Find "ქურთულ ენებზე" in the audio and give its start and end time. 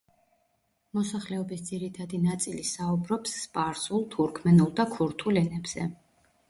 4.97-5.89